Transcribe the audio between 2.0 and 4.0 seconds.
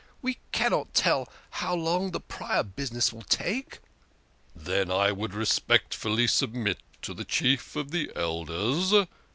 the prior business will take."